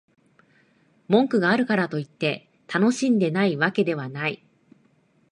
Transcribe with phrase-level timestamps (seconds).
[1.09, 4.43] 文句があるからといって、楽しんでないわけではない